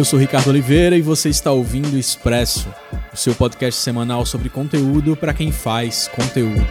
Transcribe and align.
Eu 0.00 0.04
sou 0.06 0.18
Ricardo 0.18 0.48
Oliveira 0.48 0.96
e 0.96 1.02
você 1.02 1.28
está 1.28 1.52
ouvindo 1.52 1.98
Expresso, 1.98 2.72
o 3.12 3.16
seu 3.18 3.34
podcast 3.34 3.78
semanal 3.82 4.24
sobre 4.24 4.48
conteúdo 4.48 5.14
para 5.14 5.34
quem 5.34 5.52
faz 5.52 6.08
conteúdo. 6.08 6.66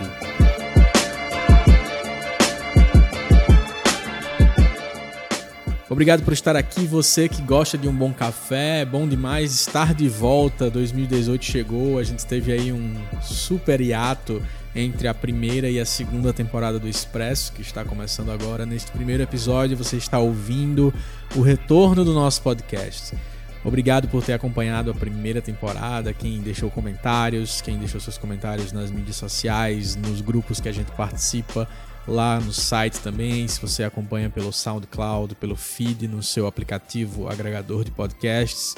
Obrigado 5.87 6.23
por 6.23 6.33
estar 6.33 6.55
aqui, 6.55 6.87
você 6.87 7.29
que 7.29 7.43
gosta 7.43 7.77
de 7.77 7.87
um 7.87 7.93
bom 7.93 8.11
café, 8.11 8.81
é 8.81 8.85
bom 8.85 9.07
demais 9.07 9.53
estar 9.53 9.93
de 9.93 10.09
volta. 10.09 10.67
2018 10.67 11.45
chegou, 11.45 11.99
a 11.99 12.03
gente 12.03 12.25
teve 12.25 12.51
aí 12.51 12.73
um 12.73 12.95
super 13.21 13.79
hiato 13.79 14.41
entre 14.79 15.07
a 15.07 15.13
primeira 15.13 15.69
e 15.69 15.79
a 15.79 15.85
segunda 15.85 16.31
temporada 16.31 16.79
do 16.79 16.87
Expresso, 16.87 17.53
que 17.53 17.61
está 17.61 17.83
começando 17.83 18.31
agora. 18.31 18.65
Neste 18.65 18.91
primeiro 18.91 19.21
episódio, 19.23 19.77
você 19.77 19.97
está 19.97 20.19
ouvindo 20.19 20.93
o 21.35 21.41
retorno 21.41 22.03
do 22.05 22.13
nosso 22.13 22.41
podcast. 22.41 23.15
Obrigado 23.63 24.07
por 24.07 24.23
ter 24.23 24.33
acompanhado 24.33 24.89
a 24.89 24.93
primeira 24.93 25.41
temporada, 25.41 26.13
quem 26.13 26.39
deixou 26.39 26.71
comentários, 26.71 27.59
quem 27.61 27.77
deixou 27.77 27.99
seus 27.99 28.17
comentários 28.17 28.71
nas 28.71 28.89
mídias 28.89 29.17
sociais, 29.17 29.95
nos 29.97 30.21
grupos 30.21 30.61
que 30.61 30.69
a 30.69 30.71
gente 30.71 30.91
participa 30.93 31.67
lá 32.07 32.39
no 32.39 32.53
site 32.53 32.99
também, 33.01 33.47
se 33.47 33.59
você 33.61 33.83
acompanha 33.83 34.29
pelo 34.29 34.51
SoundCloud, 34.51 35.35
pelo 35.35 35.55
feed 35.55 36.07
no 36.07 36.23
seu 36.23 36.47
aplicativo 36.47 37.27
agregador 37.27 37.83
de 37.83 37.91
podcasts. 37.91 38.75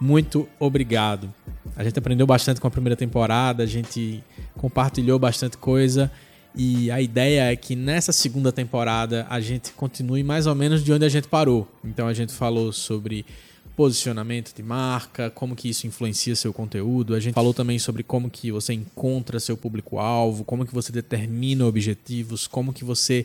Muito 0.00 0.48
obrigado. 0.58 1.32
A 1.76 1.82
gente 1.82 1.98
aprendeu 1.98 2.26
bastante 2.26 2.60
com 2.60 2.66
a 2.66 2.70
primeira 2.70 2.96
temporada, 2.96 3.64
a 3.64 3.66
gente 3.66 4.22
compartilhou 4.56 5.18
bastante 5.18 5.58
coisa 5.58 6.10
e 6.54 6.90
a 6.90 7.00
ideia 7.00 7.52
é 7.52 7.56
que 7.56 7.76
nessa 7.76 8.12
segunda 8.12 8.52
temporada 8.52 9.26
a 9.28 9.40
gente 9.40 9.72
continue 9.72 10.22
mais 10.22 10.46
ou 10.46 10.54
menos 10.54 10.82
de 10.84 10.92
onde 10.92 11.04
a 11.04 11.08
gente 11.08 11.28
parou. 11.28 11.68
Então 11.84 12.06
a 12.06 12.14
gente 12.14 12.32
falou 12.32 12.72
sobre 12.72 13.24
posicionamento 13.80 14.54
de 14.54 14.62
marca, 14.62 15.30
como 15.30 15.56
que 15.56 15.70
isso 15.70 15.86
influencia 15.86 16.36
seu 16.36 16.52
conteúdo. 16.52 17.14
A 17.14 17.20
gente 17.20 17.32
falou 17.32 17.54
também 17.54 17.78
sobre 17.78 18.02
como 18.02 18.28
que 18.28 18.52
você 18.52 18.74
encontra 18.74 19.40
seu 19.40 19.56
público-alvo, 19.56 20.44
como 20.44 20.66
que 20.66 20.74
você 20.74 20.92
determina 20.92 21.64
objetivos, 21.64 22.46
como 22.46 22.74
que 22.74 22.84
você 22.84 23.24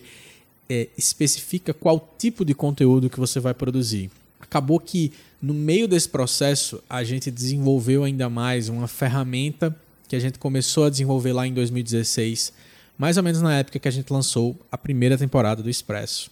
é, 0.66 0.88
especifica 0.96 1.74
qual 1.74 2.14
tipo 2.16 2.42
de 2.42 2.54
conteúdo 2.54 3.10
que 3.10 3.20
você 3.20 3.38
vai 3.38 3.52
produzir. 3.52 4.10
Acabou 4.40 4.80
que 4.80 5.12
no 5.42 5.52
meio 5.52 5.86
desse 5.86 6.08
processo 6.08 6.82
a 6.88 7.04
gente 7.04 7.30
desenvolveu 7.30 8.02
ainda 8.02 8.30
mais 8.30 8.70
uma 8.70 8.88
ferramenta 8.88 9.76
que 10.08 10.16
a 10.16 10.20
gente 10.20 10.38
começou 10.38 10.86
a 10.86 10.90
desenvolver 10.90 11.34
lá 11.34 11.46
em 11.46 11.52
2016, 11.52 12.50
mais 12.96 13.18
ou 13.18 13.22
menos 13.22 13.42
na 13.42 13.58
época 13.58 13.78
que 13.78 13.88
a 13.88 13.90
gente 13.90 14.10
lançou 14.10 14.58
a 14.72 14.78
primeira 14.78 15.18
temporada 15.18 15.62
do 15.62 15.68
Expresso. 15.68 16.30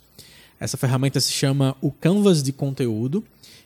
Essa 0.65 0.79
ferramenta 0.79 1.21
se 1.21 1.31
chama 1.31 1.77
o 1.83 1.93
Canvas 1.93 2.43
de 2.43 2.51
Conteúdo 2.51 3.23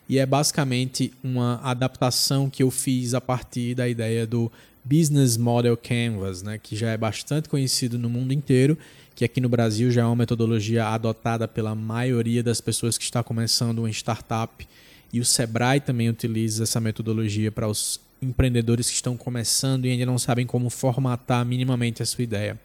e 0.08 0.18
é 0.18 0.26
basicamente 0.26 1.12
uma 1.22 1.60
adaptação 1.62 2.50
que 2.50 2.60
eu 2.60 2.72
fiz 2.72 3.14
a 3.14 3.20
partir 3.20 3.76
da 3.76 3.88
ideia 3.88 4.26
do 4.26 4.50
Business 4.84 5.36
Model 5.36 5.76
Canvas, 5.76 6.42
né, 6.42 6.58
que 6.60 6.74
já 6.74 6.90
é 6.90 6.96
bastante 6.96 7.48
conhecido 7.48 7.96
no 8.00 8.10
mundo 8.10 8.32
inteiro, 8.32 8.76
que 9.14 9.24
aqui 9.24 9.40
no 9.40 9.48
Brasil 9.48 9.92
já 9.92 10.02
é 10.02 10.04
uma 10.04 10.16
metodologia 10.16 10.88
adotada 10.88 11.46
pela 11.46 11.72
maioria 11.72 12.42
das 12.42 12.60
pessoas 12.60 12.98
que 12.98 13.04
está 13.04 13.22
começando 13.22 13.78
uma 13.78 13.90
startup, 13.90 14.66
e 15.12 15.20
o 15.20 15.24
Sebrae 15.24 15.78
também 15.78 16.08
utiliza 16.08 16.64
essa 16.64 16.80
metodologia 16.80 17.52
para 17.52 17.68
os 17.68 18.00
empreendedores 18.20 18.88
que 18.88 18.96
estão 18.96 19.16
começando 19.16 19.86
e 19.86 19.90
ainda 19.92 20.04
não 20.04 20.18
sabem 20.18 20.44
como 20.44 20.68
formatar 20.68 21.46
minimamente 21.46 22.02
a 22.02 22.06
sua 22.06 22.24
ideia. 22.24 22.58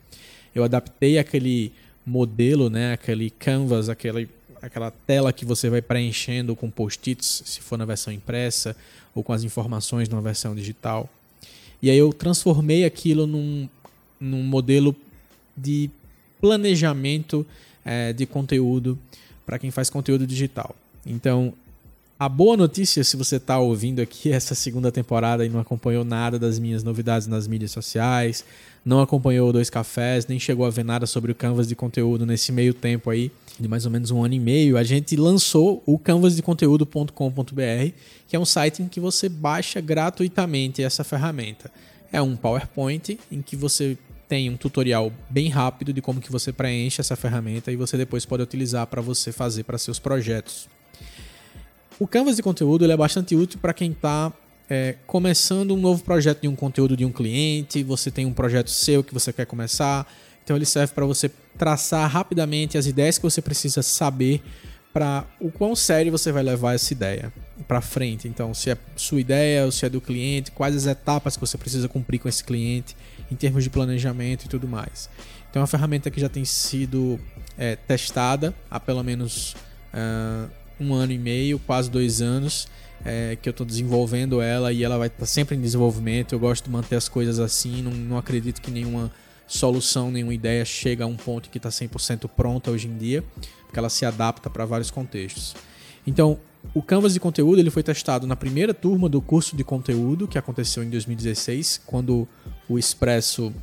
Eu 0.56 0.64
adaptei 0.64 1.20
aquele 1.20 1.72
modelo, 2.06 2.70
né, 2.70 2.94
aquele 2.94 3.30
canvas, 3.30 3.90
aquele 3.90 4.30
aquela 4.62 4.92
tela 4.92 5.34
que 5.34 5.44
você 5.44 5.70
vai 5.70 5.82
preenchendo 5.82 6.56
com 6.56 6.72
post-its, 6.72 7.44
se 7.46 7.60
for 7.60 7.78
na 7.78 7.84
versão 7.84 8.14
impressa, 8.14 8.74
ou 9.14 9.22
com 9.22 9.34
as 9.34 9.44
informações 9.44 10.08
na 10.08 10.22
versão 10.22 10.56
digital. 10.56 11.10
E 11.82 11.90
aí 11.90 11.98
eu 11.98 12.14
transformei 12.14 12.86
aquilo 12.86 13.28
num, 13.28 13.68
num 14.18 14.42
modelo 14.42 14.96
de 15.56 15.90
planejamento 16.40 17.46
é, 17.84 18.14
de 18.14 18.26
conteúdo 18.26 18.98
para 19.46 19.60
quem 19.60 19.70
faz 19.70 19.90
conteúdo 19.90 20.26
digital. 20.26 20.74
Então, 21.06 21.54
a 22.24 22.30
boa 22.30 22.56
notícia, 22.56 23.04
se 23.04 23.18
você 23.18 23.36
está 23.36 23.60
ouvindo 23.60 24.00
aqui 24.02 24.32
essa 24.32 24.56
segunda 24.56 24.90
temporada 24.90 25.46
e 25.46 25.50
não 25.50 25.60
acompanhou 25.60 26.06
nada 26.06 26.40
das 26.40 26.58
minhas 26.58 26.82
novidades 26.82 27.28
nas 27.28 27.50
mídias 27.50 27.72
sociais, 27.72 28.46
não 28.86 29.02
acompanhou 29.02 29.52
Dois 29.52 29.70
Cafés, 29.70 30.26
nem 30.26 30.40
chegou 30.40 30.66
a 30.66 30.70
ver 30.70 30.86
nada 30.86 31.06
sobre 31.06 31.34
o 31.34 31.36
Canvas 31.36 31.68
de 31.68 31.76
conteúdo 31.76 32.26
nesse 32.26 32.54
meio 32.54 32.74
tempo 32.74 33.10
aí, 33.10 33.30
de 33.60 33.68
mais 33.68 33.86
ou 33.86 33.92
menos 33.92 34.10
um 34.10 34.24
ano 34.24 34.36
e 34.36 34.40
meio, 34.40 34.78
a 34.78 34.84
gente 34.84 35.18
lançou 35.18 35.84
o 35.86 36.00
canvasdeconteúdo.com.br, 36.00 37.92
que 38.26 38.38
é 38.38 38.40
um 38.40 38.46
site 38.46 38.82
em 38.82 38.88
que 38.88 39.02
você 39.02 39.28
baixa 39.28 39.82
gratuitamente 39.82 40.82
essa 40.82 41.04
ferramenta. 41.04 41.70
É 42.10 42.22
um 42.22 42.38
PowerPoint 42.38 43.20
em 43.30 43.42
que 43.42 43.58
você 43.58 43.98
tem 44.30 44.50
um 44.50 44.56
tutorial 44.56 45.12
bem 45.30 45.50
rápido 45.50 45.92
de 45.92 46.02
como 46.02 46.22
que 46.22 46.32
você 46.32 46.54
preenche 46.54 47.02
essa 47.02 47.18
ferramenta 47.18 47.70
e 47.70 47.76
você 47.76 47.98
depois 47.98 48.26
pode 48.26 48.44
utilizar 48.44 48.88
para 48.88 49.02
você 49.02 49.34
fazer 49.34 49.64
para 49.64 49.78
seus 49.78 50.00
projetos. 50.00 50.70
O 52.04 52.08
Canvas 52.08 52.36
de 52.36 52.44
conteúdo 52.44 52.92
é 52.92 52.98
bastante 52.98 53.34
útil 53.34 53.58
para 53.62 53.74
quem 53.74 53.92
está 53.92 54.30
é, 54.70 54.98
começando 55.08 55.74
um 55.74 55.78
novo 55.78 56.04
projeto 56.04 56.42
de 56.42 56.50
um 56.50 56.56
conteúdo 56.56 56.98
de 56.98 57.06
um 57.06 57.12
cliente, 57.14 57.82
você 57.82 58.12
tem 58.12 58.26
um 58.26 58.34
projeto 58.34 58.70
seu 58.70 59.02
que 59.02 59.14
você 59.14 59.32
quer 59.32 59.46
começar, 59.46 60.06
então 60.44 60.54
ele 60.54 60.66
serve 60.66 60.94
para 60.94 61.06
você 61.06 61.32
traçar 61.58 62.12
rapidamente 62.12 62.78
as 62.78 62.88
ideias 62.88 63.18
que 63.18 63.24
você 63.24 63.42
precisa 63.42 63.82
saber 63.82 64.44
para 64.92 65.26
o 65.40 65.50
quão 65.50 65.78
sério 65.78 66.12
você 66.12 66.30
vai 66.30 66.44
levar 66.44 66.76
essa 66.76 66.92
ideia 66.92 67.32
para 67.70 67.80
frente. 67.80 68.28
Então, 68.28 68.54
se 68.54 68.70
é 68.70 68.78
sua 68.98 69.22
ideia 69.22 69.64
ou 69.64 69.72
se 69.72 69.86
é 69.86 69.90
do 69.90 70.02
cliente, 70.02 70.52
quais 70.52 70.76
as 70.76 70.86
etapas 70.86 71.38
que 71.38 71.40
você 71.40 71.58
precisa 71.58 71.88
cumprir 71.88 72.20
com 72.20 72.28
esse 72.28 72.44
cliente 72.44 72.98
em 73.32 73.36
termos 73.38 73.64
de 73.64 73.70
planejamento 73.70 74.44
e 74.44 74.50
tudo 74.50 74.68
mais. 74.68 75.10
Então, 75.50 75.62
é 75.62 75.64
uma 75.64 75.68
ferramenta 75.68 76.12
que 76.12 76.20
já 76.20 76.28
tem 76.28 76.44
sido 76.44 77.18
é, 77.58 77.78
testada 77.78 78.54
há 78.70 78.78
pelo 78.78 79.02
menos 79.06 79.56
uh, 79.94 80.63
um 80.84 80.94
ano 80.94 81.12
e 81.12 81.18
meio, 81.18 81.60
quase 81.60 81.90
dois 81.90 82.22
anos, 82.22 82.68
é, 83.06 83.38
que 83.42 83.48
eu 83.48 83.52
estou 83.52 83.66
desenvolvendo 83.66 84.42
ela 84.42 84.72
e 84.72 84.84
ela 84.84 84.98
vai 84.98 85.08
estar 85.08 85.20
tá 85.20 85.26
sempre 85.26 85.56
em 85.56 85.62
desenvolvimento. 85.62 86.34
Eu 86.34 86.40
gosto 86.40 86.66
de 86.66 86.70
manter 86.70 86.96
as 86.96 87.10
coisas 87.10 87.40
assim, 87.40 87.82
não, 87.82 87.92
não 87.92 88.18
acredito 88.18 88.62
que 88.62 88.72
nenhuma 88.72 89.12
solução, 89.48 90.12
nenhuma 90.12 90.34
ideia 90.34 90.64
chega 90.66 91.04
a 91.04 91.08
um 91.08 91.16
ponto 91.16 91.50
que 91.50 91.58
está 91.58 91.70
100% 91.70 92.30
pronta 92.30 92.72
hoje 92.72 92.88
em 92.88 92.98
dia, 92.98 93.24
porque 93.66 93.78
ela 93.78 93.90
se 93.90 94.06
adapta 94.06 94.50
para 94.50 94.66
vários 94.66 94.90
contextos. 94.90 95.56
Então, 96.06 96.40
o 96.74 96.82
Canvas 96.82 97.14
de 97.14 97.20
conteúdo 97.20 97.60
ele 97.60 97.70
foi 97.70 97.84
testado 97.84 98.26
na 98.26 98.36
primeira 98.36 98.74
turma 98.74 99.10
do 99.10 99.22
curso 99.22 99.56
de 99.56 99.64
conteúdo 99.64 100.28
que 100.28 100.38
aconteceu 100.38 100.84
em 100.84 100.90
2016, 100.90 101.82
quando 101.86 102.28
o 102.70 102.80
Expresso 102.80 103.54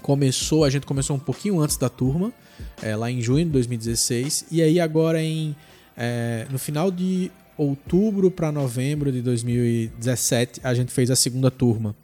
começou, 0.00 0.64
a 0.64 0.70
gente 0.70 0.86
começou 0.86 1.16
um 1.16 1.20
pouquinho 1.20 1.60
antes 1.60 1.76
da 1.76 1.88
turma, 1.88 2.32
é, 2.80 2.94
lá 2.94 3.10
em 3.10 3.20
junho 3.20 3.44
de 3.44 3.50
2016, 3.50 4.46
e 4.50 4.62
aí 4.62 4.80
agora 4.80 5.22
em 5.22 5.54
é, 5.96 6.46
no 6.50 6.58
final 6.58 6.90
de 6.90 7.30
outubro 7.56 8.30
para 8.30 8.50
novembro 8.50 9.12
de 9.12 9.20
2017, 9.20 10.60
a 10.64 10.74
gente 10.74 10.92
fez 10.92 11.10
a 11.10 11.16
segunda 11.16 11.50
turma. 11.50 11.94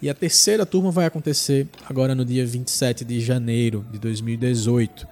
E 0.00 0.10
a 0.10 0.14
terceira 0.14 0.66
turma 0.66 0.90
vai 0.90 1.06
acontecer 1.06 1.66
agora 1.88 2.14
no 2.14 2.24
dia 2.24 2.44
27 2.44 3.04
de 3.04 3.20
janeiro 3.20 3.84
de 3.90 3.98
2018. 3.98 5.06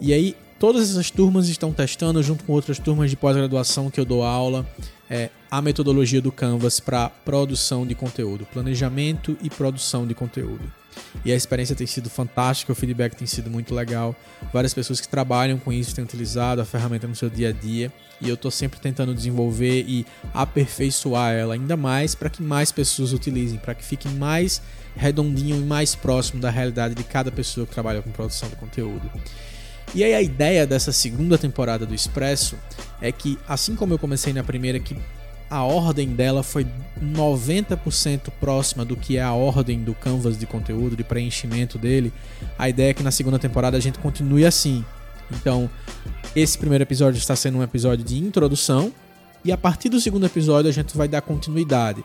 E 0.00 0.12
aí, 0.12 0.36
todas 0.58 0.90
essas 0.90 1.10
turmas 1.10 1.48
estão 1.48 1.72
testando, 1.72 2.22
junto 2.22 2.44
com 2.44 2.52
outras 2.52 2.78
turmas 2.78 3.10
de 3.10 3.16
pós-graduação 3.16 3.90
que 3.90 3.98
eu 3.98 4.04
dou 4.04 4.22
aula, 4.22 4.66
é, 5.08 5.30
a 5.50 5.62
metodologia 5.62 6.20
do 6.20 6.30
Canvas 6.30 6.78
para 6.78 7.08
produção 7.08 7.86
de 7.86 7.94
conteúdo, 7.94 8.46
planejamento 8.52 9.36
e 9.42 9.48
produção 9.48 10.06
de 10.06 10.14
conteúdo. 10.14 10.70
E 11.24 11.32
a 11.32 11.36
experiência 11.36 11.74
tem 11.74 11.86
sido 11.86 12.08
fantástica, 12.08 12.72
o 12.72 12.74
feedback 12.74 13.14
tem 13.14 13.26
sido 13.26 13.50
muito 13.50 13.74
legal. 13.74 14.14
Várias 14.52 14.72
pessoas 14.72 15.00
que 15.00 15.08
trabalham 15.08 15.58
com 15.58 15.72
isso 15.72 15.94
têm 15.94 16.04
utilizado 16.04 16.60
a 16.60 16.64
ferramenta 16.64 17.06
no 17.06 17.14
seu 17.14 17.28
dia 17.28 17.48
a 17.48 17.52
dia. 17.52 17.92
E 18.20 18.28
eu 18.28 18.34
estou 18.34 18.50
sempre 18.50 18.80
tentando 18.80 19.14
desenvolver 19.14 19.84
e 19.86 20.04
aperfeiçoar 20.34 21.32
ela 21.32 21.54
ainda 21.54 21.76
mais 21.76 22.14
para 22.14 22.28
que 22.28 22.42
mais 22.42 22.72
pessoas 22.72 23.12
utilizem, 23.12 23.58
para 23.58 23.74
que 23.74 23.84
fique 23.84 24.08
mais 24.08 24.60
redondinho 24.96 25.56
e 25.56 25.60
mais 25.60 25.94
próximo 25.94 26.40
da 26.40 26.50
realidade 26.50 26.94
de 26.94 27.04
cada 27.04 27.30
pessoa 27.30 27.66
que 27.66 27.72
trabalha 27.72 28.02
com 28.02 28.10
produção 28.10 28.48
de 28.48 28.56
conteúdo. 28.56 29.10
E 29.94 30.04
aí 30.04 30.14
a 30.14 30.20
ideia 30.20 30.66
dessa 30.66 30.92
segunda 30.92 31.38
temporada 31.38 31.86
do 31.86 31.94
Expresso 31.94 32.56
é 33.00 33.10
que, 33.10 33.38
assim 33.48 33.74
como 33.74 33.94
eu 33.94 33.98
comecei 33.98 34.32
na 34.32 34.44
primeira, 34.44 34.78
que 34.78 34.96
a 35.50 35.62
ordem 35.62 36.08
dela 36.08 36.42
foi 36.42 36.66
90% 37.02 38.30
próxima 38.40 38.84
do 38.84 38.96
que 38.96 39.16
é 39.16 39.22
a 39.22 39.32
ordem 39.32 39.82
do 39.82 39.94
canvas 39.94 40.38
de 40.38 40.46
conteúdo, 40.46 40.96
de 40.96 41.04
preenchimento 41.04 41.78
dele. 41.78 42.12
A 42.58 42.68
ideia 42.68 42.90
é 42.90 42.94
que 42.94 43.02
na 43.02 43.10
segunda 43.10 43.38
temporada 43.38 43.76
a 43.76 43.80
gente 43.80 43.98
continue 43.98 44.44
assim. 44.44 44.84
Então, 45.30 45.70
esse 46.34 46.58
primeiro 46.58 46.84
episódio 46.84 47.18
está 47.18 47.34
sendo 47.34 47.58
um 47.58 47.62
episódio 47.62 48.04
de 48.04 48.18
introdução 48.18 48.92
e 49.44 49.52
a 49.52 49.56
partir 49.56 49.88
do 49.88 50.00
segundo 50.00 50.26
episódio 50.26 50.68
a 50.68 50.72
gente 50.72 50.96
vai 50.96 51.08
dar 51.08 51.22
continuidade. 51.22 52.02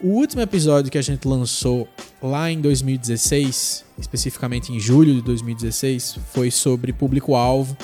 O 0.00 0.08
último 0.08 0.42
episódio 0.42 0.90
que 0.90 0.98
a 0.98 1.02
gente 1.02 1.26
lançou 1.26 1.88
lá 2.22 2.50
em 2.50 2.60
2016, 2.60 3.84
especificamente 3.98 4.72
em 4.72 4.78
julho 4.78 5.14
de 5.14 5.22
2016, 5.22 6.18
foi 6.32 6.50
sobre 6.50 6.92
público-alvo 6.92 7.76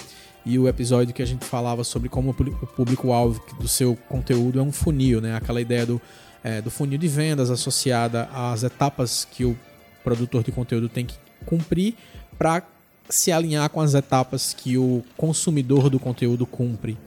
e 0.44 0.58
o 0.58 0.66
episódio 0.66 1.14
que 1.14 1.22
a 1.22 1.26
gente 1.26 1.44
falava 1.44 1.84
sobre 1.84 2.08
como 2.08 2.30
o 2.30 2.66
público-alvo 2.66 3.42
do 3.60 3.68
seu 3.68 3.96
conteúdo 4.08 4.58
é 4.58 4.62
um 4.62 4.72
funil, 4.72 5.20
né? 5.20 5.36
Aquela 5.36 5.60
ideia 5.60 5.86
do, 5.86 6.00
é, 6.42 6.60
do 6.60 6.70
funil 6.70 6.98
de 6.98 7.08
vendas 7.08 7.50
associada 7.50 8.28
às 8.32 8.62
etapas 8.62 9.26
que 9.30 9.44
o 9.44 9.56
produtor 10.02 10.42
de 10.42 10.50
conteúdo 10.50 10.88
tem 10.88 11.06
que 11.06 11.14
cumprir 11.46 11.94
para 12.36 12.62
se 13.08 13.30
alinhar 13.30 13.68
com 13.70 13.80
as 13.80 13.94
etapas 13.94 14.54
que 14.54 14.76
o 14.76 15.02
consumidor 15.16 15.88
do 15.88 15.98
conteúdo 15.98 16.46
cumpre. 16.46 16.98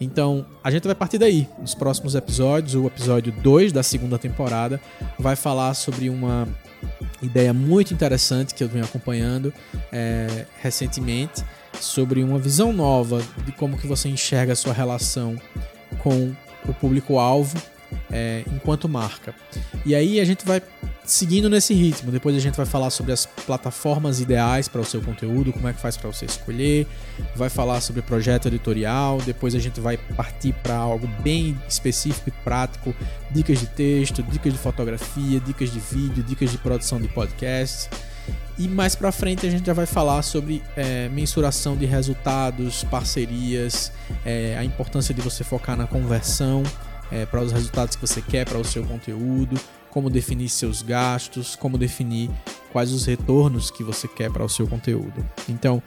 Então, 0.00 0.44
a 0.62 0.70
gente 0.70 0.84
vai 0.84 0.94
partir 0.94 1.18
daí. 1.18 1.48
Nos 1.58 1.74
próximos 1.74 2.14
episódios, 2.14 2.74
o 2.74 2.86
episódio 2.86 3.32
2 3.32 3.72
da 3.72 3.82
segunda 3.82 4.18
temporada 4.18 4.80
vai 5.18 5.34
falar 5.34 5.72
sobre 5.74 6.10
uma 6.10 6.46
ideia 7.22 7.52
muito 7.54 7.94
interessante 7.94 8.54
que 8.54 8.62
eu 8.62 8.68
venho 8.68 8.84
acompanhando 8.84 9.52
é, 9.90 10.44
recentemente 10.60 11.42
sobre 11.80 12.22
uma 12.22 12.38
visão 12.38 12.72
nova 12.72 13.22
de 13.44 13.52
como 13.52 13.76
que 13.76 13.86
você 13.86 14.08
enxerga 14.08 14.52
a 14.52 14.56
sua 14.56 14.72
relação 14.72 15.36
com 15.98 16.34
o 16.68 16.74
público-alvo 16.74 17.56
é, 18.10 18.44
enquanto 18.52 18.88
marca. 18.88 19.34
E 19.84 19.94
aí 19.94 20.20
a 20.20 20.24
gente 20.24 20.44
vai 20.44 20.60
seguindo 21.04 21.48
nesse 21.48 21.72
ritmo. 21.72 22.10
Depois 22.10 22.36
a 22.36 22.40
gente 22.40 22.56
vai 22.56 22.66
falar 22.66 22.90
sobre 22.90 23.12
as 23.12 23.26
plataformas 23.26 24.20
ideais 24.20 24.68
para 24.68 24.80
o 24.80 24.84
seu 24.84 25.00
conteúdo, 25.00 25.52
como 25.52 25.68
é 25.68 25.72
que 25.72 25.80
faz 25.80 25.96
para 25.96 26.10
você 26.10 26.24
escolher, 26.24 26.86
vai 27.34 27.48
falar 27.48 27.80
sobre 27.80 28.02
projeto 28.02 28.48
editorial, 28.48 29.18
depois 29.24 29.54
a 29.54 29.58
gente 29.58 29.80
vai 29.80 29.96
partir 29.96 30.52
para 30.54 30.76
algo 30.76 31.06
bem 31.20 31.56
específico 31.68 32.28
e 32.28 32.32
prático, 32.32 32.94
dicas 33.30 33.60
de 33.60 33.66
texto, 33.66 34.22
dicas 34.22 34.52
de 34.52 34.58
fotografia, 34.58 35.40
dicas 35.40 35.72
de 35.72 35.78
vídeo, 35.78 36.22
dicas 36.22 36.50
de 36.50 36.58
produção 36.58 37.00
de 37.00 37.08
podcast. 37.08 37.88
E 38.58 38.66
mais 38.68 38.94
para 38.94 39.12
frente 39.12 39.46
a 39.46 39.50
gente 39.50 39.66
já 39.66 39.72
vai 39.74 39.86
falar 39.86 40.22
sobre 40.22 40.62
é, 40.76 41.08
mensuração 41.10 41.76
de 41.76 41.84
resultados, 41.84 42.84
parcerias, 42.84 43.92
é, 44.24 44.56
a 44.58 44.64
importância 44.64 45.14
de 45.14 45.20
você 45.20 45.44
focar 45.44 45.76
na 45.76 45.86
conversão 45.86 46.62
é, 47.10 47.26
para 47.26 47.40
os 47.42 47.52
resultados 47.52 47.96
que 47.96 48.00
você 48.00 48.22
quer 48.22 48.46
para 48.46 48.58
o 48.58 48.64
seu 48.64 48.84
conteúdo, 48.84 49.60
como 49.90 50.10
definir 50.10 50.48
seus 50.48 50.82
gastos, 50.82 51.54
como 51.56 51.78
definir 51.78 52.30
quais 52.72 52.92
os 52.92 53.06
retornos 53.06 53.70
que 53.70 53.82
você 53.82 54.08
quer 54.08 54.30
para 54.30 54.44
o 54.44 54.48
seu 54.48 54.66
conteúdo. 54.66 55.24
Então, 55.48 55.82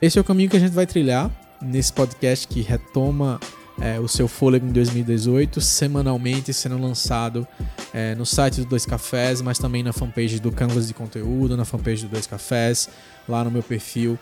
esse 0.00 0.18
é 0.18 0.20
o 0.20 0.24
caminho 0.24 0.50
que 0.50 0.56
a 0.56 0.60
gente 0.60 0.72
vai 0.72 0.86
trilhar 0.86 1.30
nesse 1.62 1.92
podcast 1.92 2.46
que 2.46 2.60
retoma 2.60 3.40
é, 3.80 3.98
o 3.98 4.06
seu 4.06 4.28
fôlego 4.28 4.66
em 4.66 4.72
2018, 4.72 5.60
semanalmente 5.60 6.52
sendo 6.52 6.78
lançado 6.78 7.46
é, 7.92 8.14
no 8.14 8.24
site 8.24 8.60
do 8.60 8.66
Dois 8.66 8.86
Cafés, 8.86 9.40
mas 9.40 9.58
também 9.58 9.82
na 9.82 9.92
fanpage 9.92 10.38
do 10.38 10.52
Canvas 10.52 10.88
de 10.88 10.94
Conteúdo, 10.94 11.56
na 11.56 11.64
fanpage 11.64 12.06
do 12.06 12.10
Dois 12.10 12.26
Cafés, 12.26 12.88
lá 13.28 13.42
no 13.44 13.50
meu 13.50 13.62
perfil 13.62 14.18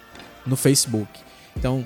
no 0.46 0.56
Facebook. 0.56 1.20
Então, 1.56 1.84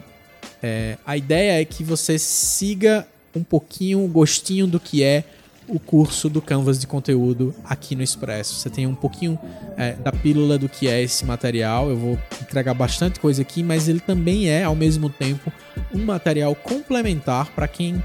é, 0.62 0.96
a 1.04 1.16
ideia 1.16 1.60
é 1.60 1.64
que 1.64 1.84
você 1.84 2.18
siga 2.18 3.06
um 3.34 3.42
pouquinho 3.42 4.04
o 4.04 4.08
gostinho 4.08 4.66
do 4.66 4.80
que 4.80 5.02
é 5.02 5.24
o 5.68 5.80
curso 5.80 6.28
do 6.28 6.40
Canvas 6.40 6.78
de 6.78 6.86
conteúdo 6.86 7.54
aqui 7.64 7.94
no 7.96 8.02
Expresso. 8.02 8.54
Você 8.54 8.70
tem 8.70 8.86
um 8.86 8.94
pouquinho 8.94 9.38
é, 9.76 9.92
da 9.94 10.12
pílula 10.12 10.56
do 10.56 10.68
que 10.68 10.88
é 10.88 11.02
esse 11.02 11.24
material. 11.24 11.90
Eu 11.90 11.96
vou 11.96 12.18
entregar 12.40 12.72
bastante 12.72 13.18
coisa 13.18 13.42
aqui, 13.42 13.62
mas 13.62 13.88
ele 13.88 14.00
também 14.00 14.48
é, 14.48 14.62
ao 14.62 14.74
mesmo 14.74 15.10
tempo, 15.10 15.52
um 15.92 16.04
material 16.04 16.54
complementar 16.54 17.50
para 17.50 17.68
quem 17.68 18.02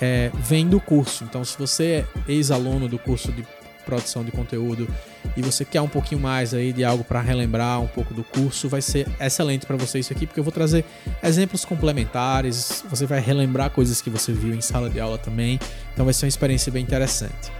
é, 0.00 0.30
vem 0.34 0.68
do 0.68 0.80
curso. 0.80 1.24
Então, 1.24 1.44
se 1.44 1.58
você 1.58 1.84
é 1.84 2.32
ex-aluno 2.32 2.88
do 2.88 2.98
curso 2.98 3.32
de 3.32 3.44
produção 3.84 4.24
de 4.24 4.32
conteúdo 4.32 4.88
e 5.36 5.42
você 5.42 5.64
quer 5.64 5.80
um 5.80 5.88
pouquinho 5.88 6.20
mais 6.20 6.54
aí 6.54 6.72
de 6.72 6.84
algo 6.84 7.04
para 7.04 7.20
relembrar 7.20 7.80
um 7.80 7.86
pouco 7.86 8.14
do 8.14 8.24
curso, 8.24 8.68
vai 8.68 8.80
ser 8.80 9.06
excelente 9.20 9.66
para 9.66 9.76
você 9.76 9.98
isso 9.98 10.12
aqui, 10.12 10.26
porque 10.26 10.40
eu 10.40 10.44
vou 10.44 10.52
trazer 10.52 10.84
exemplos 11.22 11.64
complementares, 11.64 12.82
você 12.88 13.06
vai 13.06 13.20
relembrar 13.20 13.70
coisas 13.70 14.00
que 14.00 14.10
você 14.10 14.32
viu 14.32 14.54
em 14.54 14.60
sala 14.60 14.88
de 14.88 14.98
aula 14.98 15.18
também, 15.18 15.60
então 15.92 16.04
vai 16.04 16.14
ser 16.14 16.24
uma 16.24 16.30
experiência 16.30 16.72
bem 16.72 16.82
interessante. 16.82 17.52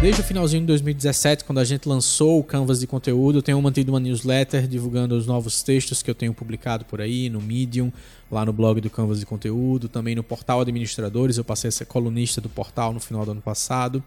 Desde 0.00 0.20
o 0.20 0.24
finalzinho 0.24 0.60
de 0.60 0.68
2017, 0.68 1.42
quando 1.42 1.58
a 1.58 1.64
gente 1.64 1.88
lançou 1.88 2.38
o 2.38 2.44
Canvas 2.44 2.78
de 2.78 2.86
conteúdo, 2.86 3.38
eu 3.38 3.42
tenho 3.42 3.60
mantido 3.60 3.90
uma 3.90 3.98
newsletter 3.98 4.68
divulgando 4.68 5.16
os 5.16 5.26
novos 5.26 5.60
textos 5.60 6.04
que 6.04 6.10
eu 6.10 6.14
tenho 6.14 6.32
publicado 6.32 6.84
por 6.84 7.00
aí 7.00 7.28
no 7.28 7.40
Medium, 7.40 7.92
lá 8.30 8.46
no 8.46 8.52
blog 8.52 8.80
do 8.80 8.88
Canvas 8.88 9.18
de 9.18 9.26
conteúdo, 9.26 9.88
também 9.88 10.14
no 10.14 10.22
portal 10.22 10.60
Administradores. 10.60 11.36
Eu 11.36 11.42
passei 11.42 11.66
a 11.66 11.72
ser 11.72 11.86
colunista 11.86 12.40
do 12.40 12.48
portal 12.48 12.92
no 12.92 13.00
final 13.00 13.24
do 13.24 13.32
ano 13.32 13.42
passado. 13.42 14.00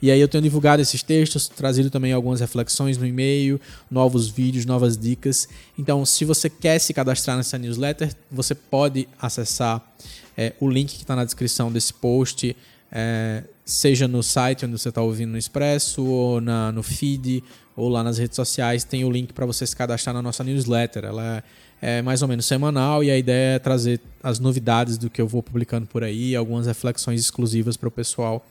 E 0.00 0.10
aí 0.10 0.18
eu 0.18 0.26
tenho 0.26 0.40
divulgado 0.40 0.80
esses 0.80 1.02
textos, 1.02 1.48
trazido 1.48 1.90
também 1.90 2.14
algumas 2.14 2.40
reflexões 2.40 2.96
no 2.96 3.06
e-mail, 3.06 3.60
novos 3.90 4.28
vídeos, 4.28 4.64
novas 4.64 4.96
dicas. 4.96 5.50
Então, 5.78 6.06
se 6.06 6.24
você 6.24 6.48
quer 6.48 6.78
se 6.78 6.94
cadastrar 6.94 7.36
nessa 7.36 7.58
newsletter, 7.58 8.10
você 8.30 8.54
pode 8.54 9.06
acessar 9.20 9.86
é, 10.34 10.54
o 10.58 10.68
link 10.68 10.94
que 10.94 11.02
está 11.02 11.14
na 11.14 11.26
descrição 11.26 11.70
desse 11.70 11.92
post 11.92 12.56
é, 12.90 13.44
seja 13.64 14.06
no 14.06 14.22
site 14.22 14.64
onde 14.64 14.78
você 14.78 14.88
está 14.88 15.02
ouvindo 15.02 15.32
no 15.32 15.38
Expresso, 15.38 16.04
ou 16.04 16.40
na, 16.40 16.70
no 16.72 16.82
feed, 16.82 17.42
ou 17.76 17.88
lá 17.88 18.02
nas 18.02 18.18
redes 18.18 18.36
sociais, 18.36 18.84
tem 18.84 19.04
o 19.04 19.10
link 19.10 19.32
para 19.32 19.44
você 19.44 19.66
se 19.66 19.76
cadastrar 19.76 20.14
na 20.14 20.22
nossa 20.22 20.42
newsletter. 20.42 21.04
Ela 21.04 21.42
é, 21.82 21.98
é, 21.98 22.02
mais 22.02 22.22
ou 22.22 22.28
menos 22.28 22.46
semanal 22.46 23.04
e 23.04 23.10
a 23.10 23.18
ideia 23.18 23.56
é 23.56 23.58
trazer 23.58 24.00
as 24.22 24.38
novidades 24.38 24.96
do 24.96 25.10
que 25.10 25.20
eu 25.20 25.28
vou 25.28 25.42
publicando 25.42 25.86
por 25.86 26.02
aí, 26.02 26.34
algumas 26.34 26.66
reflexões 26.66 27.20
exclusivas 27.20 27.76
para 27.76 27.88
o 27.88 27.92
pessoal 27.92 28.44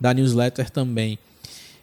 da 0.00 0.14
newsletter 0.14 0.70
também. 0.70 1.18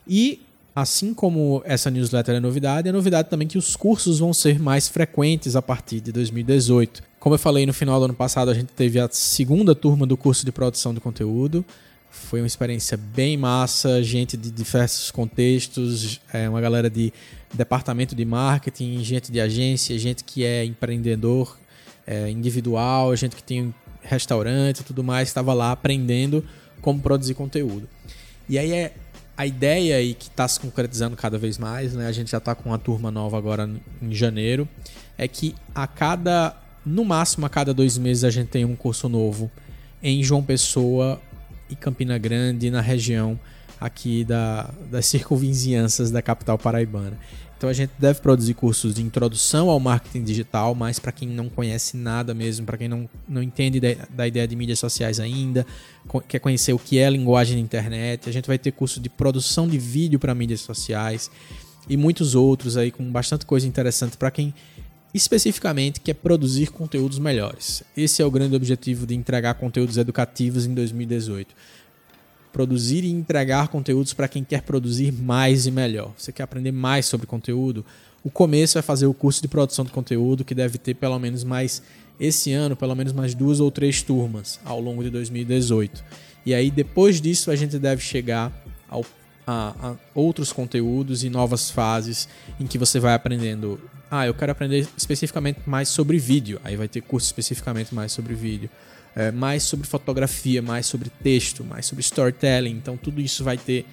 E 0.08 0.42
assim 0.76 1.14
como 1.14 1.62
essa 1.66 1.90
newsletter 1.90 2.36
é 2.36 2.40
novidade, 2.40 2.88
é 2.88 2.92
novidade 2.92 3.30
também 3.30 3.48
que 3.48 3.58
os 3.58 3.76
cursos 3.76 4.20
vão 4.20 4.34
ser 4.34 4.60
mais 4.60 4.88
frequentes 4.88 5.56
a 5.56 5.62
partir 5.62 6.00
de 6.00 6.12
2018. 6.12 7.04
Como 7.20 7.36
eu 7.36 7.40
falei 7.40 7.66
no 7.66 7.74
final 7.74 8.00
do 8.00 8.06
ano 8.06 8.14
passado, 8.14 8.52
a 8.52 8.54
gente 8.54 8.74
teve 8.74 9.00
a 9.00 9.10
segunda 9.12 9.74
turma 9.74 10.06
do 10.06 10.16
curso 10.16 10.46
de 10.46 10.52
produção 10.52 10.94
de 10.94 11.00
conteúdo. 11.00 11.66
Foi 12.18 12.42
uma 12.42 12.48
experiência 12.48 12.98
bem 12.98 13.38
massa, 13.38 14.04
gente 14.04 14.36
de 14.36 14.52
diversos 14.52 15.12
contextos, 15.12 16.20
é, 16.34 16.50
uma 16.50 16.60
galera 16.60 16.90
de 16.90 17.14
departamento 17.54 18.14
de 18.14 18.26
marketing, 18.26 19.02
gente 19.04 19.32
de 19.32 19.40
agência, 19.40 19.98
gente 19.98 20.24
que 20.24 20.44
é 20.44 20.66
empreendedor 20.66 21.58
é, 22.06 22.30
individual, 22.30 23.16
gente 23.16 23.36
que 23.36 23.44
tem 23.44 23.74
restaurante 24.02 24.80
e 24.80 24.84
tudo 24.84 25.04
mais, 25.04 25.30
estava 25.30 25.54
lá 25.54 25.72
aprendendo 25.72 26.44
como 26.82 27.00
produzir 27.00 27.34
conteúdo. 27.34 27.88
E 28.50 28.58
aí 28.58 28.72
é 28.72 28.94
a 29.38 29.46
ideia 29.46 29.98
aí 29.98 30.14
que 30.14 30.28
está 30.28 30.48
se 30.48 30.60
concretizando 30.60 31.16
cada 31.16 31.38
vez 31.38 31.58
mais, 31.58 31.94
né? 31.94 32.08
A 32.08 32.12
gente 32.12 32.32
já 32.32 32.40
está 32.40 32.56
com 32.56 32.70
uma 32.70 32.80
turma 32.80 33.12
nova 33.12 33.38
agora 33.38 33.70
em 34.02 34.14
janeiro, 34.14 34.68
é 35.18 35.28
que 35.28 35.56
a 35.76 35.86
cada, 35.86 36.56
no 36.86 37.06
máximo 37.06 37.46
a 37.46 37.50
cada 37.50 37.74
dois 37.74 37.98
meses 37.98 38.24
a 38.24 38.32
gente 38.32 38.48
tem 38.48 38.66
um 38.66 38.76
curso 38.76 39.08
novo 39.08 39.52
em 40.02 40.24
João 40.24 40.44
Pessoa 40.44 41.22
e 41.70 41.76
Campina 41.76 42.18
Grande, 42.18 42.70
na 42.70 42.82
região 42.82 43.40
aqui 43.80 44.24
da, 44.24 44.72
das 44.90 45.06
circunvizinhanças 45.06 46.10
da 46.12 46.22
capital 46.22 46.58
paraibana. 46.58 47.18
Então 47.58 47.70
a 47.70 47.74
gente 47.74 47.92
deve 47.98 48.22
produzir 48.22 48.54
cursos 48.54 48.94
de 48.94 49.02
introdução 49.02 49.70
ao 49.70 49.80
marketing 49.80 50.24
digital, 50.24 50.76
mas 50.76 51.00
para 51.00 51.12
quem 51.12 51.28
não 51.28 51.50
conhece 51.50 51.98
nada 51.98 52.34
mesmo, 52.34 52.68
para 52.68 52.78
quem 52.78 52.88
não, 52.88 53.10
não 53.28 53.42
entende 53.42 53.80
da, 53.80 53.96
da, 54.10 54.28
ideia 54.28 54.48
de 54.48 54.56
mídias 54.56 54.78
sociais 54.78 55.20
ainda, 55.20 55.66
quer 56.28 56.38
conhecer 56.38 56.74
o 56.74 56.78
que 56.78 57.00
é 57.00 57.08
a 57.08 57.10
linguagem 57.10 57.56
da 57.56 57.62
internet, 57.62 58.30
a 58.30 58.32
gente 58.32 58.46
vai 58.46 58.60
ter 58.60 58.72
curso 58.72 59.00
de 59.00 59.10
produção 59.10 59.68
de 59.68 59.80
vídeo 59.80 60.20
para 60.20 60.36
mídias 60.36 60.62
sociais 60.62 61.32
e 61.90 61.98
muitos 61.98 62.36
outros 62.36 62.78
aí 62.78 62.92
com 62.92 63.12
bastante 63.12 63.44
coisa 63.44 63.68
interessante 63.68 64.18
para 64.18 64.30
quem 64.30 64.54
especificamente 65.18 66.00
quer 66.00 66.14
produzir 66.14 66.72
conteúdos 66.72 67.20
melhores. 67.20 67.84
Esse 67.96 68.22
é 68.22 68.26
o 68.26 68.32
grande 68.32 68.56
objetivo 68.56 69.06
de 69.06 69.16
entregar 69.16 69.56
conteúdos 69.56 69.98
educativos 69.98 70.66
em 70.66 70.74
2018. 70.74 71.54
Produzir 72.54 73.04
e 73.04 73.12
entregar 73.12 73.68
conteúdos 73.68 74.14
para 74.14 74.28
quem 74.28 74.44
quer 74.44 74.62
produzir 74.62 75.12
mais 75.12 75.66
e 75.66 75.72
melhor. 75.72 76.14
Você 76.18 76.32
quer 76.32 76.44
aprender 76.44 76.72
mais 76.72 77.06
sobre 77.06 77.28
conteúdo? 77.28 77.86
O 78.24 78.30
começo 78.30 78.80
é 78.80 78.82
fazer 78.82 79.06
o 79.06 79.14
curso 79.14 79.42
de 79.42 79.48
produção 79.48 79.86
de 79.86 79.92
conteúdo, 79.92 80.46
que 80.46 80.56
deve 80.56 80.78
ter 80.78 80.94
pelo 80.94 81.20
menos 81.20 81.44
mais 81.44 81.82
esse 82.20 82.52
ano, 82.52 82.76
pelo 82.76 82.96
menos 82.96 83.14
mais 83.14 83.36
duas 83.36 83.60
ou 83.60 83.70
três 83.70 84.02
turmas 84.02 84.60
ao 84.66 84.80
longo 84.80 85.04
de 85.04 85.10
2018. 85.10 86.04
E 86.46 86.54
aí, 86.54 86.72
depois 86.72 87.22
disso, 87.22 87.52
a 87.52 87.56
gente 87.56 87.78
deve 87.78 88.02
chegar 88.02 88.52
ao, 88.90 89.06
a, 89.48 89.74
a 89.82 89.96
outros 90.14 90.52
conteúdos 90.52 91.24
e 91.24 91.30
novas 91.30 91.72
fases 91.72 92.28
em 92.60 92.68
que 92.68 92.78
você 92.78 93.00
vai 93.00 93.14
aprendendo 93.14 93.80
ah, 94.10 94.26
eu 94.26 94.34
quero 94.34 94.52
aprender 94.52 94.88
especificamente 94.96 95.60
mais 95.66 95.90
sobre 95.90 96.18
vídeo. 96.18 96.62
Aí 96.64 96.78
vai 96.78 96.88
ter 96.88 97.02
curso 97.02 97.28
especificamente 97.28 97.94
mais 97.94 98.12
sobre 98.14 98.34
vídeo. 98.34 98.70
É, 99.14 99.32
mais 99.32 99.64
sobre 99.64 99.88
fotografia, 99.88 100.62
mais 100.62 100.86
sobre 100.86 101.10
texto, 101.10 101.64
mais 101.64 101.86
sobre 101.86 102.02
storytelling. 102.02 102.72
Então 102.72 102.96
tudo 102.96 103.20
isso 103.20 103.44
vai 103.44 103.58
ter 103.58 103.86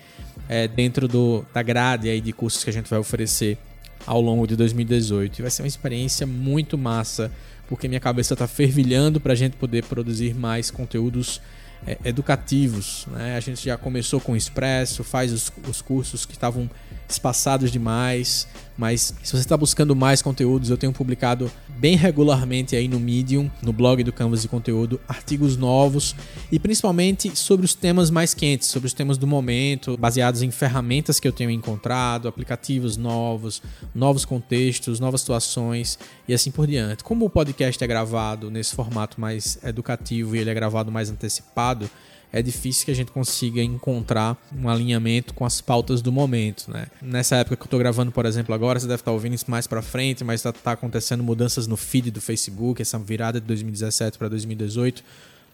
é, 0.49 0.69
dentro 0.69 1.09
do, 1.09 1.45
da 1.53 1.63
grade 1.63 2.09
aí 2.09 2.21
de 2.21 2.33
cursos 2.33 2.63
que 2.63 2.71
a 2.71 2.73
gente 2.73 2.89
vai 2.89 2.99
oferecer 2.99 3.59
ao 4.07 4.21
longo 4.21 4.47
de 4.47 4.55
2018. 4.55 5.39
E 5.39 5.43
vai 5.43 5.51
ser 5.51 5.63
uma 5.63 5.69
experiência 5.69 6.27
muito 6.27 6.79
massa, 6.79 7.33
porque 7.69 7.89
minha 7.89 8.01
cabeça 8.01 8.35
está 8.35 8.47
fervilhando 8.47 9.19
para 9.19 9.33
a 9.33 9.37
gente 9.37 9.57
poder 9.57 9.85
produzir 9.85 10.35
mais 10.35 10.71
conteúdos 10.71 11.41
é, 11.87 11.99
educativos. 12.05 13.07
Né? 13.11 13.37
A 13.37 13.41
gente 13.41 13.65
já 13.65 13.77
começou 13.77 14.21
com 14.21 14.33
o 14.33 14.37
Expresso, 14.37 15.05
faz 15.05 15.33
os, 15.33 15.53
os 15.69 15.81
cursos 15.83 16.25
que 16.25 16.33
estavam 16.33 16.69
espaçados 17.09 17.71
demais, 17.71 18.49
mas 18.77 19.15
se 19.23 19.33
você 19.33 19.39
está 19.39 19.57
buscando 19.57 19.95
mais 19.95 20.23
conteúdos, 20.23 20.71
eu 20.71 20.77
tenho 20.77 20.93
publicado 20.93 21.51
bem 21.85 21.97
regularmente 21.97 22.75
aí 22.75 22.89
no 22.89 22.99
Medium, 22.99 23.51
no 23.61 23.71
blog 23.71 24.03
do 24.03 24.11
Canvas 24.11 24.41
de 24.41 24.49
Conteúdo, 24.49 24.99
artigos 25.07 25.55
novos 25.55 26.17
e 26.51 26.59
principalmente 26.59 27.37
sobre 27.37 27.67
os 27.67 27.75
temas 27.75 28.09
mais 28.09 28.33
quentes, 28.33 28.69
sobre 28.69 28.87
os 28.87 28.95
temas 28.95 29.19
do 29.19 29.27
momento, 29.27 29.95
baseados 29.95 30.41
em 30.41 30.51
ferramentas 30.51 31.21
que 31.21 31.29
eu 31.29 31.33
tenho 31.33 31.51
encontrado, 31.51 32.27
aplicativos 32.27 32.97
novos, 32.97 33.61
novos 33.95 34.25
contextos, 34.25 34.99
novas 34.99 35.21
situações 35.21 35.99
e 36.27 36.33
assim 36.33 36.51
por 36.51 36.67
diante. 36.67 37.05
Como 37.05 37.27
o 37.27 37.29
podcast 37.29 37.85
é 37.85 37.87
gravado 37.87 38.51
nesse 38.51 38.75
formato 38.75 39.21
mais 39.21 39.59
educativo 39.63 40.35
e 40.35 40.39
ele 40.39 40.49
é 40.49 40.55
gravado 40.55 40.91
mais 40.91 41.11
antecipado, 41.11 41.91
é 42.35 42.43
difícil 42.43 42.85
que 42.85 42.91
a 42.91 42.95
gente 42.95 43.13
consiga 43.13 43.63
encontrar 43.63 44.37
um 44.53 44.69
alinhamento 44.69 45.33
com 45.35 45.45
as 45.45 45.61
pautas 45.61 46.03
do 46.03 46.11
momento, 46.11 46.69
né? 46.69 46.87
Nessa 47.01 47.37
época 47.37 47.57
que 47.57 47.63
eu 47.63 47.69
tô 47.69 47.79
gravando, 47.79 48.11
por 48.11 48.27
exemplo, 48.27 48.53
agora, 48.53 48.81
você 48.81 48.89
deve 48.89 49.03
estar 49.03 49.13
ouvindo 49.13 49.35
isso 49.35 49.49
mais 49.49 49.69
para 49.69 49.81
frente, 49.81 50.25
mas 50.25 50.43
tá, 50.43 50.53
tá, 50.53 50.73
acontecendo 50.73 51.23
mudanças 51.23 51.69
no 51.75 51.77
feed 51.77 52.13
do 52.13 52.21
Facebook, 52.21 52.81
essa 52.81 52.97
virada 53.01 53.41
de 53.41 53.47
2017 53.49 54.17
para 54.17 54.29
2018. 54.29 55.03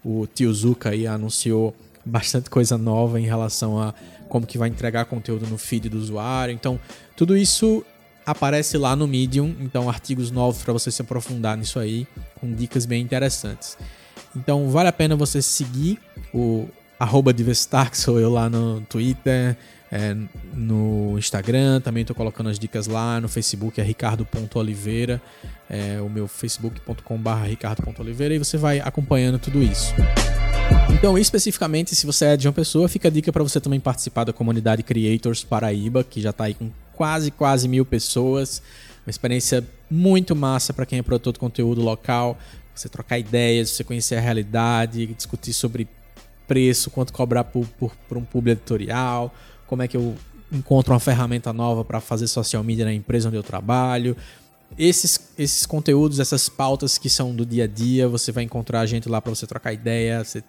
O 0.04 0.26
tio 0.26 0.52
Zuka 0.52 0.90
aí 0.90 1.06
anunciou 1.06 1.74
bastante 2.04 2.50
coisa 2.50 2.76
nova 2.76 3.18
em 3.18 3.24
relação 3.24 3.80
a 3.80 3.94
como 4.28 4.46
que 4.46 4.58
vai 4.58 4.68
entregar 4.68 5.06
conteúdo 5.06 5.46
no 5.46 5.56
feed 5.56 5.88
do 5.88 5.98
usuário. 5.98 6.52
Então, 6.52 6.78
tudo 7.16 7.36
isso 7.36 7.84
aparece 8.24 8.76
lá 8.76 8.94
no 8.94 9.06
Medium, 9.06 9.54
então 9.60 9.88
artigos 9.88 10.30
novos 10.30 10.62
para 10.62 10.74
você 10.74 10.90
se 10.90 11.00
aprofundar 11.00 11.56
nisso 11.56 11.78
aí, 11.78 12.06
com 12.38 12.52
dicas 12.54 12.84
bem 12.84 13.02
interessantes. 13.02 13.78
Então 14.36 14.68
vale 14.68 14.88
a 14.88 14.92
pena 14.92 15.16
você 15.16 15.40
seguir 15.40 15.98
o 16.32 16.68
arroba 16.98 17.32
que 17.32 17.44
sou 17.96 18.20
eu 18.20 18.30
lá 18.30 18.48
no 18.48 18.82
Twitter, 18.82 19.56
é, 19.90 20.14
no 20.54 21.18
Instagram, 21.18 21.80
também 21.80 22.02
estou 22.02 22.14
colocando 22.14 22.48
as 22.48 22.58
dicas 22.58 22.86
lá, 22.86 23.20
no 23.20 23.28
Facebook 23.28 23.80
é 23.80 23.84
ricardo.oliveira, 23.84 25.20
é, 25.70 26.00
o 26.00 26.10
meu 26.10 26.28
facebook.com.br 26.28 27.30
ricardo.oliveira, 27.46 28.34
e 28.34 28.38
você 28.38 28.58
vai 28.58 28.80
acompanhando 28.80 29.38
tudo 29.38 29.62
isso. 29.62 29.94
Então, 30.92 31.16
especificamente, 31.16 31.94
se 31.94 32.04
você 32.04 32.26
é 32.26 32.36
de 32.36 32.46
uma 32.46 32.52
pessoa, 32.52 32.88
fica 32.88 33.08
a 33.08 33.10
dica 33.10 33.32
para 33.32 33.42
você 33.42 33.60
também 33.60 33.80
participar 33.80 34.24
da 34.24 34.32
comunidade 34.32 34.82
Creators 34.82 35.42
Paraíba, 35.42 36.04
que 36.04 36.20
já 36.20 36.30
está 36.30 36.44
aí 36.44 36.54
com 36.54 36.70
quase, 36.92 37.30
quase 37.30 37.66
mil 37.68 37.86
pessoas. 37.86 38.60
Uma 39.06 39.10
experiência 39.10 39.66
muito 39.90 40.36
massa 40.36 40.74
para 40.74 40.84
quem 40.84 40.98
é 40.98 41.02
produtor 41.02 41.32
de 41.32 41.38
conteúdo 41.38 41.80
local 41.80 42.36
você 42.80 42.88
trocar 42.88 43.18
ideias, 43.18 43.70
você 43.70 43.84
conhecer 43.84 44.16
a 44.16 44.20
realidade, 44.20 45.06
discutir 45.06 45.52
sobre 45.52 45.86
preço, 46.46 46.90
quanto 46.90 47.12
cobrar 47.12 47.44
por, 47.44 47.66
por, 47.78 47.94
por 48.08 48.16
um 48.16 48.24
público 48.24 48.58
editorial, 48.58 49.32
como 49.66 49.82
é 49.82 49.88
que 49.88 49.96
eu 49.96 50.16
encontro 50.50 50.92
uma 50.92 51.00
ferramenta 51.00 51.52
nova 51.52 51.84
para 51.84 52.00
fazer 52.00 52.26
social 52.26 52.64
media 52.64 52.84
na 52.84 52.92
empresa 52.92 53.28
onde 53.28 53.36
eu 53.36 53.42
trabalho. 53.42 54.16
Esses, 54.78 55.20
esses 55.38 55.66
conteúdos, 55.66 56.20
essas 56.20 56.48
pautas 56.48 56.96
que 56.96 57.10
são 57.10 57.34
do 57.34 57.44
dia 57.44 57.64
a 57.64 57.66
dia, 57.66 58.08
você 58.08 58.32
vai 58.32 58.44
encontrar 58.44 58.80
a 58.80 58.86
gente 58.86 59.08
lá 59.08 59.20
para 59.20 59.34
você 59.34 59.46
trocar 59.46 59.72
ideia, 59.72 60.24
você 60.24 60.42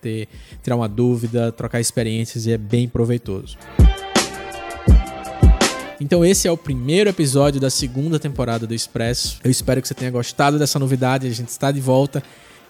ter, 0.00 0.28
tirar 0.62 0.76
uma 0.76 0.88
dúvida, 0.88 1.52
trocar 1.52 1.80
experiências 1.80 2.46
e 2.46 2.52
é 2.52 2.58
bem 2.58 2.88
proveitoso. 2.88 3.56
Então 6.00 6.24
esse 6.24 6.46
é 6.46 6.52
o 6.52 6.56
primeiro 6.56 7.10
episódio 7.10 7.60
da 7.60 7.70
segunda 7.70 8.18
temporada 8.18 8.66
do 8.66 8.74
Expresso. 8.74 9.40
Eu 9.42 9.50
espero 9.50 9.82
que 9.82 9.88
você 9.88 9.94
tenha 9.94 10.10
gostado 10.10 10.58
dessa 10.58 10.78
novidade. 10.78 11.26
A 11.26 11.30
gente 11.30 11.48
está 11.48 11.72
de 11.72 11.80
volta 11.80 12.22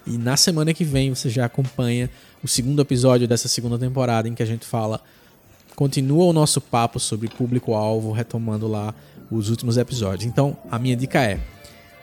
e 0.07 0.17
na 0.17 0.35
semana 0.35 0.73
que 0.73 0.83
vem 0.83 1.13
você 1.13 1.29
já 1.29 1.45
acompanha 1.45 2.09
o 2.43 2.47
segundo 2.47 2.81
episódio 2.81 3.27
dessa 3.27 3.47
segunda 3.47 3.77
temporada 3.77 4.27
em 4.27 4.33
que 4.33 4.41
a 4.41 4.45
gente 4.45 4.65
fala 4.65 5.01
continua 5.75 6.25
o 6.25 6.33
nosso 6.33 6.59
papo 6.59 6.99
sobre 6.99 7.29
público-alvo, 7.29 8.11
retomando 8.11 8.67
lá 8.67 8.93
os 9.31 9.49
últimos 9.49 9.77
episódios. 9.77 10.25
Então, 10.25 10.57
a 10.69 10.79
minha 10.79 10.95
dica 10.95 11.21
é: 11.21 11.39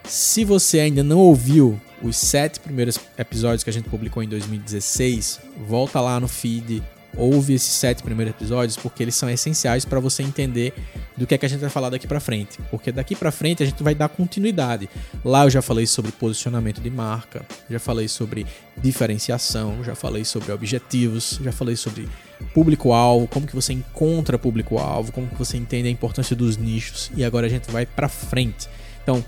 se 0.05 0.45
você 0.45 0.81
ainda 0.81 1.03
não 1.03 1.19
ouviu 1.19 1.81
os 2.03 2.17
sete 2.17 2.61
primeiros 2.61 2.99
episódios 3.19 3.65
que 3.65 3.71
a 3.71 3.73
gente 3.73 3.89
publicou 3.89 4.23
em 4.23 4.29
2016, 4.29 5.41
volta 5.67 6.01
lá 6.01 6.21
no 6.21 6.29
feed 6.29 6.83
ouve 7.17 7.55
esses 7.55 7.73
sete 7.73 8.03
primeiros 8.03 8.35
episódios 8.35 8.77
porque 8.77 9.03
eles 9.03 9.15
são 9.15 9.29
essenciais 9.29 9.85
para 9.85 9.99
você 9.99 10.23
entender 10.23 10.75
do 11.17 11.27
que 11.27 11.35
é 11.35 11.39
que 11.39 11.47
a 11.47 11.49
gente 11.49 11.61
vai 11.61 11.71
falar 11.71 11.91
daqui 11.91 12.07
para 12.07 12.21
frente. 12.21 12.59
Porque 12.71 12.93
daqui 12.93 13.17
para 13.17 13.33
frente 13.33 13.63
a 13.63 13.67
gente 13.67 13.83
vai 13.83 13.95
dar 13.95 14.09
continuidade. 14.09 14.89
Lá 15.25 15.45
eu 15.45 15.51
já 15.51 15.63
falei 15.63 15.87
sobre 15.87 16.13
posicionamento 16.13 16.81
de 16.81 16.91
marca, 16.91 17.45
já 17.69 17.81
falei 17.81 18.07
sobre 18.07 18.47
diferenciação, 18.77 19.83
já 19.83 19.95
falei 19.95 20.25
sobre 20.25 20.53
objetivos, 20.53 21.41
já 21.43 21.53
falei 21.53 21.77
sobre 21.77 22.09
público-alvo, 22.53 23.27
como 23.27 23.47
que 23.47 23.55
você 23.55 23.73
encontra 23.73 24.39
público-alvo, 24.39 25.13
como 25.13 25.27
que 25.27 25.37
você 25.37 25.57
entende 25.57 25.89
a 25.89 25.91
importância 25.91 26.37
dos 26.37 26.57
nichos 26.57 27.11
e 27.17 27.25
agora 27.25 27.47
a 27.47 27.51
gente 27.51 27.71
vai 27.71 27.87
para 27.87 28.09
frente. 28.09 28.69
Então, 29.03 29.25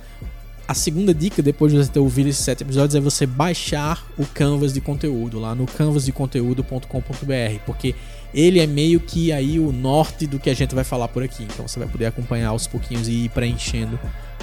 a 0.68 0.74
segunda 0.74 1.14
dica, 1.14 1.40
depois 1.40 1.72
de 1.72 1.78
você 1.78 1.90
ter 1.90 1.98
ouvido 1.98 2.28
esses 2.28 2.44
sete 2.44 2.62
episódios, 2.62 2.94
é 2.94 3.00
você 3.00 3.24
baixar 3.24 4.06
o 4.18 4.26
Canvas 4.26 4.74
de 4.74 4.82
conteúdo 4.82 5.40
lá 5.40 5.54
no 5.54 5.64
canvasdeconteúdo.com.br, 5.64 7.60
porque 7.64 7.94
ele 8.34 8.60
é 8.60 8.66
meio 8.66 9.00
que 9.00 9.32
aí 9.32 9.58
o 9.58 9.72
norte 9.72 10.26
do 10.26 10.38
que 10.38 10.50
a 10.50 10.54
gente 10.54 10.74
vai 10.74 10.84
falar 10.84 11.08
por 11.08 11.22
aqui. 11.22 11.44
Então 11.44 11.66
você 11.66 11.78
vai 11.78 11.88
poder 11.88 12.04
acompanhar 12.04 12.50
aos 12.50 12.66
pouquinhos 12.66 13.08
e 13.08 13.24
ir 13.24 13.30
preenchendo 13.30 13.98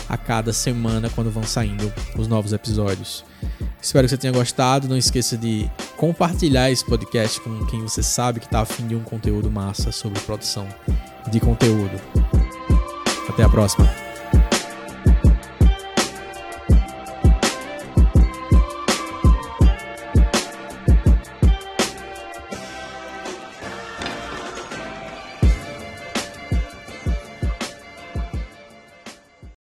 a 0.10 0.18
cada 0.18 0.52
semana 0.52 1.12
quando 1.12 1.30
vão 1.30 1.44
saindo 1.44 1.94
os 2.18 2.28
novos 2.28 2.54
episódios. 2.54 3.24
Espero 3.80 4.08
que 4.08 4.10
você 4.10 4.18
tenha 4.18 4.34
gostado. 4.34 4.88
Não 4.88 4.98
esqueça 4.98 5.38
de 5.38 5.70
compartilhar 5.96 6.72
esse 6.72 6.84
podcast 6.84 7.40
com 7.40 7.68
quem 7.68 7.82
você 7.82 8.02
sabe 8.02 8.40
que 8.40 8.48
está 8.48 8.62
afim 8.62 8.88
de 8.88 8.96
um 8.96 9.04
conteúdo 9.04 9.52
massa 9.52 9.92
sobre 9.92 10.20
produção 10.22 10.68
de 11.32 11.40
conteúdo. 11.40 12.02
Até 13.30 13.44
a 13.44 13.50
próxima. 13.50 14.05